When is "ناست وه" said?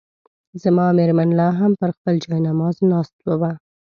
2.91-3.51